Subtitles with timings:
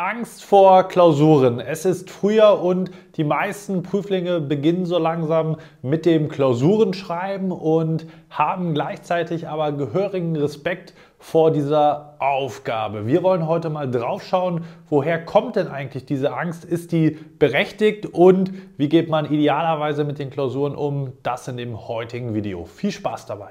[0.00, 1.60] Angst vor Klausuren.
[1.60, 8.72] Es ist Frühjahr und die meisten Prüflinge beginnen so langsam mit dem Klausurenschreiben und haben
[8.72, 13.06] gleichzeitig aber gehörigen Respekt vor dieser Aufgabe.
[13.06, 16.64] Wir wollen heute mal drauf schauen, woher kommt denn eigentlich diese Angst?
[16.64, 21.12] Ist die berechtigt und wie geht man idealerweise mit den Klausuren um?
[21.22, 22.64] Das in dem heutigen Video.
[22.64, 23.50] Viel Spaß dabei!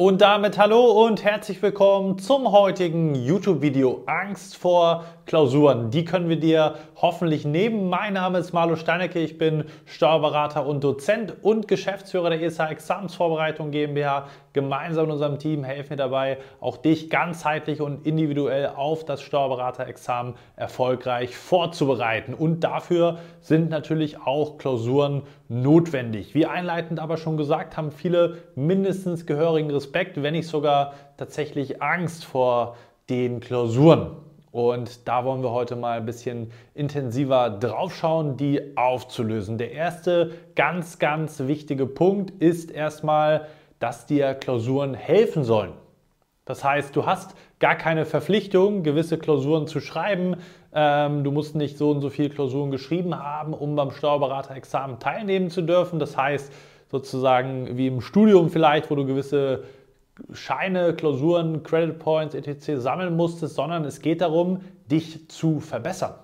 [0.00, 5.90] Und damit hallo und herzlich willkommen zum heutigen YouTube-Video Angst vor Klausuren.
[5.90, 7.90] Die können wir dir hoffentlich nehmen.
[7.90, 13.72] Mein Name ist Marlo Steinecke, ich bin Steuerberater und Dozent und Geschäftsführer der ESA Examensvorbereitung
[13.72, 14.26] GmbH.
[14.52, 20.34] Gemeinsam mit unserem Team helfen wir dabei, auch dich ganzheitlich und individuell auf das Steuerberaterexamen
[20.56, 22.34] erfolgreich vorzubereiten.
[22.34, 26.34] Und dafür sind natürlich auch Klausuren notwendig.
[26.34, 32.24] Wie einleitend aber schon gesagt, haben viele mindestens gehörigen Respekt wenn nicht sogar tatsächlich Angst
[32.24, 32.76] vor
[33.08, 34.16] den Klausuren.
[34.52, 39.58] Und da wollen wir heute mal ein bisschen intensiver draufschauen, die aufzulösen.
[39.58, 43.46] Der erste ganz, ganz wichtige Punkt ist erstmal,
[43.80, 45.72] dass dir Klausuren helfen sollen.
[46.44, 50.36] Das heißt, du hast gar keine Verpflichtung, gewisse Klausuren zu schreiben.
[50.72, 55.50] Ähm, du musst nicht so und so viele Klausuren geschrieben haben, um beim Steuerberaterexamen teilnehmen
[55.50, 55.98] zu dürfen.
[55.98, 56.52] Das heißt,
[56.90, 59.64] sozusagen wie im Studium vielleicht, wo du gewisse
[60.32, 62.80] Scheine, Klausuren, Credit Points, etc.
[62.80, 64.60] sammeln musstest, sondern es geht darum,
[64.90, 66.14] dich zu verbessern.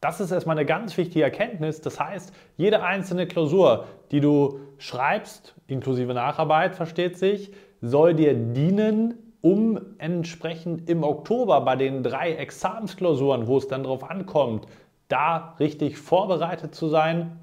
[0.00, 1.80] Das ist erstmal eine ganz wichtige Erkenntnis.
[1.80, 9.14] Das heißt, jede einzelne Klausur, die du schreibst, inklusive Nacharbeit, versteht sich, soll dir dienen,
[9.40, 14.66] um entsprechend im Oktober bei den drei Examensklausuren, wo es dann darauf ankommt,
[15.08, 17.38] da richtig vorbereitet zu sein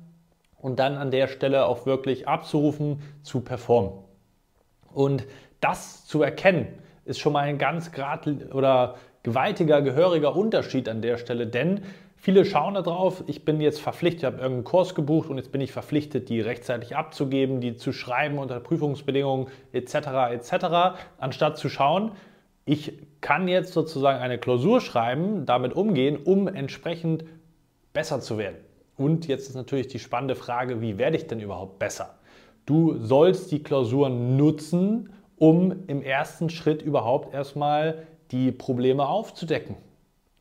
[0.57, 3.93] und dann an der Stelle auch wirklich abzurufen, zu performen.
[4.93, 5.25] Und
[5.59, 6.67] das zu erkennen,
[7.05, 11.81] ist schon mal ein ganz grad oder gewaltiger, gehöriger Unterschied an der Stelle, denn
[12.23, 15.52] viele schauen da drauf, ich bin jetzt verpflichtet, ich habe irgendeinen Kurs gebucht und jetzt
[15.52, 19.95] bin ich verpflichtet, die rechtzeitig abzugeben, die zu schreiben unter Prüfungsbedingungen etc.
[20.32, 20.54] etc.,
[21.17, 22.14] anstatt zu schauen,
[22.64, 27.26] ich kann jetzt sozusagen eine Klausur schreiben, damit umgehen, um entsprechend
[27.92, 28.58] besser zu werden.
[28.95, 32.16] Und jetzt ist natürlich die spannende Frage, wie werde ich denn überhaupt besser?
[32.66, 39.76] Du sollst die Klausuren nutzen, um im ersten Schritt überhaupt erstmal die Probleme aufzudecken.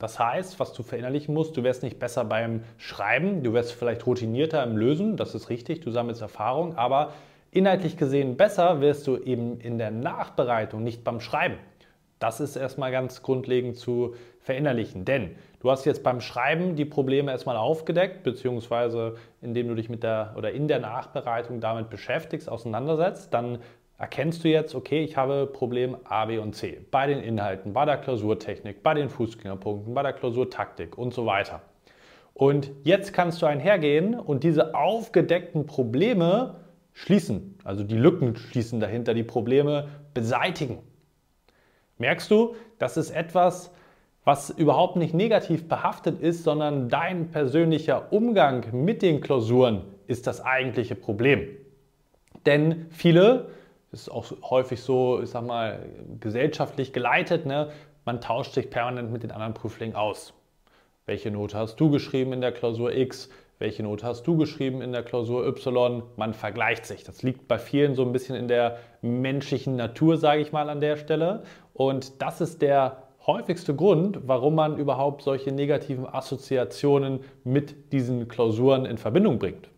[0.02, 4.04] Das heißt, was du verinnerlichen musst, du wirst nicht besser beim Schreiben, du wirst vielleicht
[4.04, 7.12] routinierter im Lösen, das ist richtig, du sammelst Erfahrung, aber
[7.52, 11.54] inhaltlich gesehen besser wirst du eben in der Nachbereitung, nicht beim Schreiben.
[12.18, 17.30] Das ist erstmal ganz grundlegend zu verinnerlichen, denn du hast jetzt beim Schreiben die Probleme
[17.30, 23.32] erstmal aufgedeckt, beziehungsweise indem du dich mit der oder in der Nachbereitung damit beschäftigst, auseinandersetzt,
[23.32, 23.60] dann
[24.02, 27.84] erkennst du jetzt, okay, ich habe Problem A, B und C bei den Inhalten, bei
[27.84, 31.62] der Klausurtechnik, bei den Fußgängerpunkten, bei der Klausurtaktik und so weiter.
[32.34, 36.56] Und jetzt kannst du einhergehen und diese aufgedeckten Probleme
[36.92, 40.80] schließen, also die Lücken schließen dahinter, die Probleme beseitigen.
[41.98, 43.72] Merkst du, das ist etwas,
[44.24, 50.44] was überhaupt nicht negativ behaftet ist, sondern dein persönlicher Umgang mit den Klausuren ist das
[50.44, 51.46] eigentliche Problem.
[52.46, 53.46] Denn viele
[53.92, 55.86] ist auch häufig so, ich sag mal,
[56.20, 57.46] gesellschaftlich geleitet.
[57.46, 57.70] Ne?
[58.04, 60.32] Man tauscht sich permanent mit den anderen Prüflingen aus.
[61.06, 63.28] Welche Note hast du geschrieben in der Klausur X?
[63.58, 66.02] Welche Note hast du geschrieben in der Klausur Y?
[66.16, 67.04] Man vergleicht sich.
[67.04, 70.80] Das liegt bei vielen so ein bisschen in der menschlichen Natur, sage ich mal an
[70.80, 71.44] der Stelle.
[71.74, 78.84] Und das ist der häufigste Grund, warum man überhaupt solche negativen Assoziationen mit diesen Klausuren
[78.84, 79.68] in Verbindung bringt.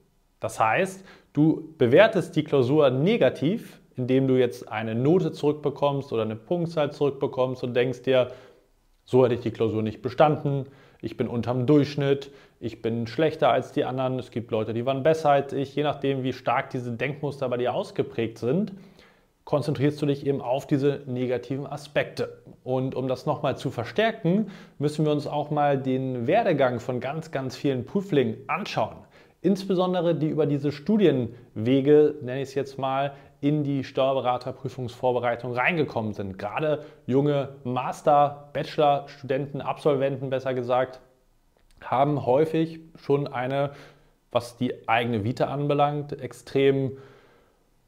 [0.40, 6.36] Das heißt, du bewertest die Klausur negativ, indem du jetzt eine Note zurückbekommst oder eine
[6.36, 8.32] Punktzahl zurückbekommst und denkst dir,
[9.04, 10.66] so hätte ich die Klausur nicht bestanden,
[11.00, 12.30] ich bin unterm Durchschnitt,
[12.60, 15.82] ich bin schlechter als die anderen, es gibt Leute, die waren besser als ich, je
[15.82, 18.72] nachdem, wie stark diese Denkmuster bei dir ausgeprägt sind,
[19.44, 22.38] konzentrierst du dich eben auf diese negativen Aspekte.
[22.62, 27.30] Und um das nochmal zu verstärken, müssen wir uns auch mal den Werdegang von ganz,
[27.30, 28.96] ganz vielen Prüflingen anschauen.
[29.42, 36.38] Insbesondere die über diese Studienwege, nenne ich es jetzt mal, in die Steuerberaterprüfungsvorbereitung reingekommen sind.
[36.38, 41.00] Gerade junge Master-, Bachelor-Studenten, Absolventen besser gesagt,
[41.82, 43.72] haben häufig schon eine,
[44.32, 46.98] was die eigene Vita anbelangt, extrem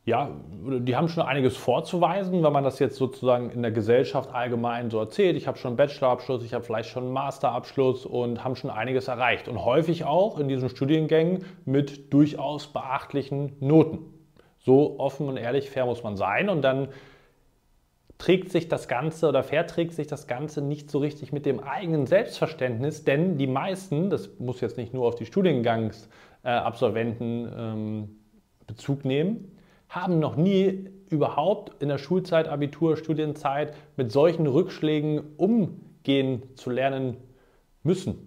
[0.07, 0.31] ja,
[0.63, 5.01] die haben schon einiges vorzuweisen, wenn man das jetzt sozusagen in der Gesellschaft allgemein so
[5.01, 5.37] erzählt.
[5.37, 9.09] Ich habe schon einen Bachelorabschluss, ich habe vielleicht schon einen Masterabschluss und haben schon einiges
[9.09, 9.49] erreicht.
[9.49, 14.16] Und häufig auch in diesen Studiengängen mit durchaus beachtlichen Noten.
[14.67, 16.49] So offen und ehrlich, fair muss man sein.
[16.49, 16.89] Und dann
[18.19, 22.07] trägt sich das Ganze oder verträgt sich das Ganze nicht so richtig mit dem eigenen
[22.07, 28.19] Selbstverständnis, denn die meisten, das muss jetzt nicht nur auf die Studiengangsabsolventen ähm,
[28.67, 29.57] Bezug nehmen,
[29.89, 37.19] haben noch nie überhaupt in der Schulzeit, Abitur, Studienzeit mit solchen Rückschlägen umgehen zu lernen
[37.85, 38.26] müssen.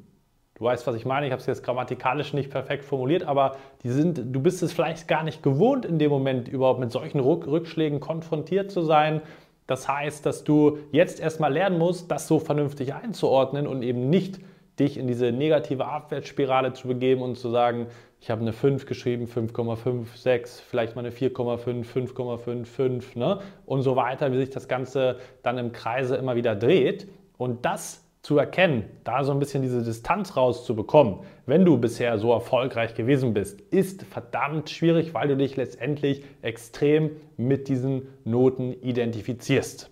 [0.59, 1.25] Du weißt, was ich meine.
[1.25, 5.07] Ich habe es jetzt grammatikalisch nicht perfekt formuliert, aber die sind, du bist es vielleicht
[5.07, 9.21] gar nicht gewohnt, in dem Moment überhaupt mit solchen Rückschlägen konfrontiert zu sein.
[9.67, 14.39] Das heißt, dass du jetzt erstmal lernen musst, das so vernünftig einzuordnen und eben nicht
[14.79, 17.87] dich in diese negative Abwärtsspirale zu begeben und zu sagen,
[18.19, 23.39] ich habe eine 5 geschrieben, 5,5, 6, vielleicht mal eine 4,5, 5,5, 5 ne?
[23.65, 27.07] und so weiter, wie sich das Ganze dann im Kreise immer wieder dreht.
[27.37, 32.31] Und das zu erkennen, da so ein bisschen diese Distanz rauszubekommen, wenn du bisher so
[32.33, 39.89] erfolgreich gewesen bist, ist verdammt schwierig, weil du dich letztendlich extrem mit diesen Noten identifizierst.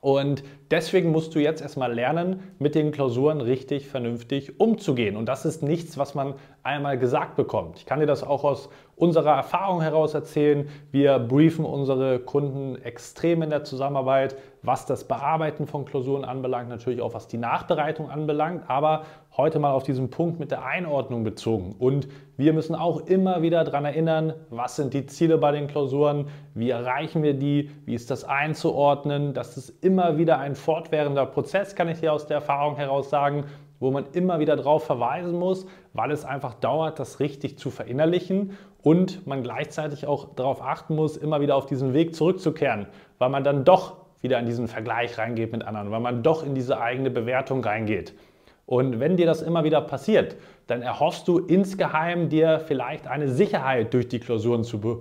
[0.00, 5.16] Und deswegen musst du jetzt erstmal lernen, mit den Klausuren richtig vernünftig umzugehen.
[5.16, 7.78] Und das ist nichts, was man einmal gesagt bekommt.
[7.78, 10.68] Ich kann dir das auch aus unserer Erfahrung heraus erzählen.
[10.90, 17.00] Wir briefen unsere Kunden extrem in der Zusammenarbeit, was das Bearbeiten von Klausuren anbelangt, natürlich
[17.00, 19.04] auch was die Nachbereitung anbelangt, aber
[19.38, 21.74] heute mal auf diesen Punkt mit der Einordnung bezogen.
[21.78, 26.28] Und wir müssen auch immer wieder daran erinnern, was sind die Ziele bei den Klausuren,
[26.52, 29.32] wie erreichen wir die, wie ist das einzuordnen.
[29.32, 33.44] Das ist immer wieder ein fortwährender Prozess, kann ich dir aus der Erfahrung heraus sagen
[33.80, 38.56] wo man immer wieder darauf verweisen muss, weil es einfach dauert, das richtig zu verinnerlichen
[38.82, 42.86] und man gleichzeitig auch darauf achten muss, immer wieder auf diesen Weg zurückzukehren,
[43.18, 46.54] weil man dann doch wieder in diesen Vergleich reingeht mit anderen, weil man doch in
[46.54, 48.14] diese eigene Bewertung reingeht.
[48.66, 50.36] Und wenn dir das immer wieder passiert,
[50.66, 54.98] dann erhoffst du insgeheim dir vielleicht eine Sicherheit durch die Klausuren zu, be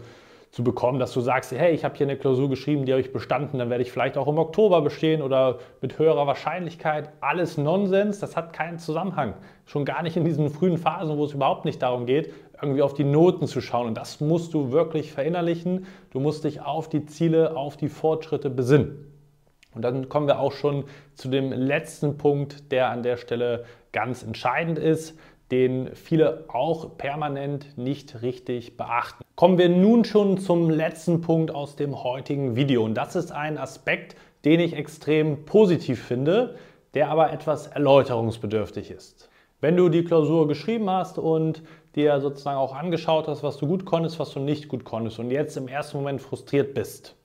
[0.51, 3.13] zu bekommen, dass du sagst, hey, ich habe hier eine Klausur geschrieben, die habe ich
[3.13, 7.09] bestanden, dann werde ich vielleicht auch im Oktober bestehen oder mit höherer Wahrscheinlichkeit.
[7.21, 9.35] Alles Nonsens, das hat keinen Zusammenhang.
[9.65, 12.95] Schon gar nicht in diesen frühen Phasen, wo es überhaupt nicht darum geht, irgendwie auf
[12.95, 13.87] die Noten zu schauen.
[13.87, 15.85] Und das musst du wirklich verinnerlichen.
[16.11, 19.05] Du musst dich auf die Ziele, auf die Fortschritte besinnen.
[19.75, 24.23] Und dann kommen wir auch schon zu dem letzten Punkt, der an der Stelle ganz
[24.23, 25.15] entscheidend ist
[25.51, 29.23] den viele auch permanent nicht richtig beachten.
[29.39, 33.57] Kommen wir nun schon zum letzten Punkt aus dem heutigen Video und das ist ein
[33.57, 36.55] Aspekt, den ich extrem positiv finde,
[36.93, 39.29] der aber etwas erläuterungsbedürftig ist.
[39.61, 41.63] Wenn du die Klausur geschrieben hast und
[41.95, 45.31] dir sozusagen auch angeschaut hast, was du gut konntest, was du nicht gut konntest und
[45.31, 47.15] jetzt im ersten Moment frustriert bist,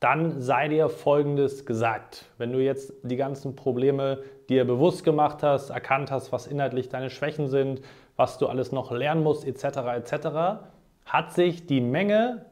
[0.00, 2.24] dann sei dir Folgendes gesagt.
[2.38, 7.10] Wenn du jetzt die ganzen Probleme dir bewusst gemacht hast, erkannt hast, was inhaltlich deine
[7.10, 7.82] Schwächen sind,
[8.16, 9.64] was du alles noch lernen musst, etc.,
[9.94, 10.72] etc.,
[11.04, 12.46] hat sich die Menge,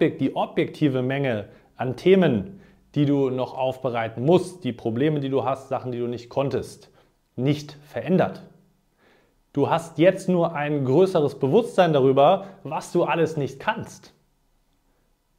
[0.00, 2.60] die objektive Menge an Themen,
[2.94, 6.90] die du noch aufbereiten musst, die Probleme, die du hast, Sachen, die du nicht konntest,
[7.36, 8.42] nicht verändert.
[9.52, 14.14] Du hast jetzt nur ein größeres Bewusstsein darüber, was du alles nicht kannst.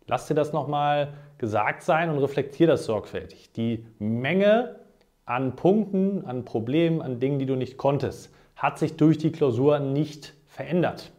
[0.05, 3.51] Lass dir das nochmal gesagt sein und reflektiere das sorgfältig.
[3.53, 4.79] Die Menge
[5.25, 9.79] an Punkten, an Problemen, an Dingen, die du nicht konntest, hat sich durch die Klausur
[9.79, 11.11] nicht verändert,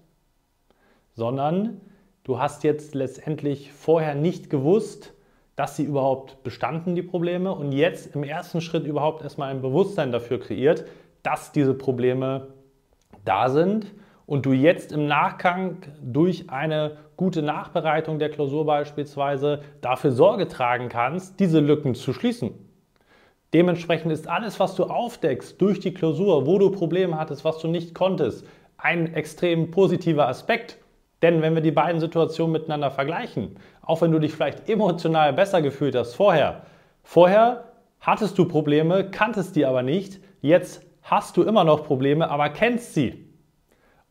[1.15, 1.81] sondern
[2.25, 5.15] du hast jetzt letztendlich vorher nicht gewusst,
[5.57, 10.11] dass sie überhaupt bestanden, die Probleme, und jetzt im ersten Schritt überhaupt erstmal ein Bewusstsein
[10.11, 10.85] dafür kreiert,
[11.23, 12.49] dass diese Probleme
[13.25, 13.95] da sind
[14.27, 20.89] und du jetzt im Nachgang durch eine gute Nachbereitung der Klausur beispielsweise dafür Sorge tragen
[20.89, 22.53] kannst, diese Lücken zu schließen.
[23.53, 27.69] Dementsprechend ist alles, was du aufdeckst durch die Klausur, wo du Probleme hattest, was du
[27.69, 28.45] nicht konntest,
[28.77, 30.79] ein extrem positiver Aspekt.
[31.23, 35.63] Denn wenn wir die beiden Situationen miteinander vergleichen, auch wenn du dich vielleicht emotional besser
[35.63, 36.63] gefühlt hast vorher,
[37.03, 37.65] vorher
[38.01, 42.95] hattest du Probleme, kanntest die aber nicht, jetzt hast du immer noch Probleme, aber kennst
[42.95, 43.25] sie.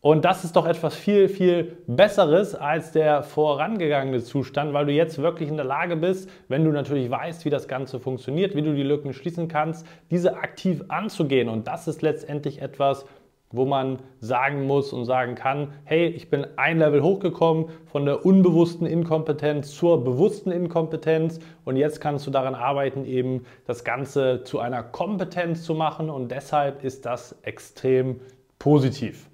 [0.04, 5.22] Und das ist doch etwas viel, viel Besseres als der vorangegangene Zustand, weil du jetzt
[5.22, 8.76] wirklich in der Lage bist, wenn du natürlich weißt, wie das Ganze funktioniert, wie du
[8.76, 11.48] die Lücken schließen kannst, diese aktiv anzugehen.
[11.48, 13.06] Und das ist letztendlich etwas,
[13.54, 18.26] wo man sagen muss und sagen kann, hey, ich bin ein Level hochgekommen von der
[18.26, 24.60] unbewussten Inkompetenz zur bewussten Inkompetenz und jetzt kannst du daran arbeiten, eben das Ganze zu
[24.60, 28.20] einer Kompetenz zu machen und deshalb ist das extrem
[28.60, 29.30] positiv.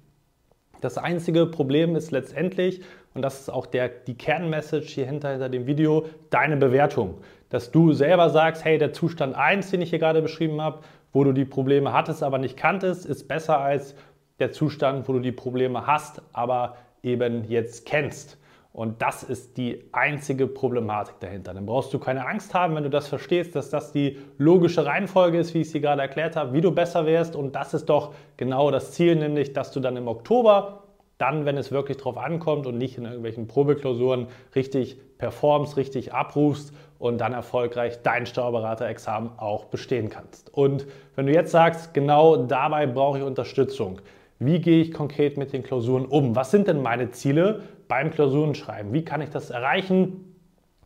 [0.80, 2.82] Das einzige Problem ist letztendlich,
[3.14, 7.18] und das ist auch der, die Kernmessage hier hinter, hinter dem Video, deine Bewertung.
[7.48, 10.80] Dass du selber sagst, hey, der Zustand 1, den ich hier gerade beschrieben habe,
[11.12, 13.94] wo du die Probleme hattest, aber nicht kanntest, ist besser als
[14.40, 18.38] der Zustand, wo du die Probleme hast, aber eben jetzt kennst.
[18.72, 21.54] Und das ist die einzige Problematik dahinter.
[21.54, 25.38] Dann brauchst du keine Angst haben, wenn du das verstehst, dass das die logische Reihenfolge
[25.38, 27.34] ist, wie ich sie gerade erklärt habe, wie du besser wärst.
[27.34, 30.84] Und das ist doch genau das Ziel, nämlich, dass du dann im Oktober,
[31.18, 36.72] dann, wenn es wirklich drauf ankommt und nicht in irgendwelchen Probeklausuren richtig performst, richtig abrufst
[36.98, 40.54] und dann erfolgreich dein Steuerberaterexamen auch bestehen kannst.
[40.54, 44.00] Und wenn du jetzt sagst, genau dabei brauche ich Unterstützung,
[44.40, 46.34] wie gehe ich konkret mit den Klausuren um?
[46.34, 48.92] Was sind denn meine Ziele beim Klausurenschreiben?
[48.94, 50.29] Wie kann ich das erreichen?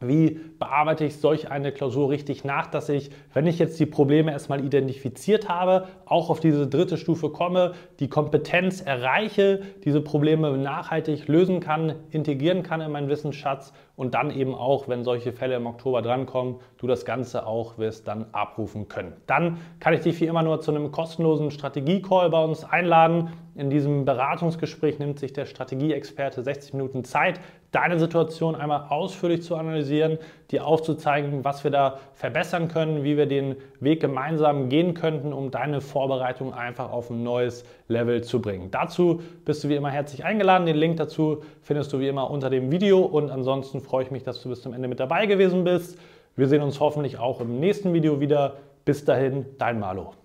[0.09, 4.33] Wie bearbeite ich solch eine Klausur richtig nach, dass ich, wenn ich jetzt die Probleme
[4.33, 11.29] erstmal identifiziert habe, auch auf diese dritte Stufe komme, die Kompetenz erreiche, diese Probleme nachhaltig
[11.29, 15.67] lösen kann, integrieren kann in meinen Wissensschatz und dann eben auch, wenn solche Fälle im
[15.67, 19.13] Oktober drankommen, du das Ganze auch wirst dann abrufen können.
[19.27, 23.33] Dann kann ich dich wie immer nur zu einem kostenlosen Strategie-Call bei uns einladen.
[23.55, 27.39] In diesem Beratungsgespräch nimmt sich der Strategieexperte 60 Minuten Zeit,
[27.75, 30.19] deine Situation einmal ausführlich zu analysieren,
[30.51, 35.51] dir aufzuzeigen, was wir da verbessern können, wie wir den Weg gemeinsam gehen könnten, um
[35.51, 38.71] deine Vorbereitung einfach auf ein neues Level zu bringen.
[38.71, 40.67] Dazu bist du wie immer herzlich eingeladen.
[40.67, 44.23] Den Link dazu findest du wie immer unter dem Video und ansonsten freue ich mich,
[44.23, 45.99] dass du bis zum Ende mit dabei gewesen bist.
[46.37, 48.57] Wir sehen uns hoffentlich auch im nächsten Video wieder.
[48.85, 50.24] Bis dahin, dein Malo.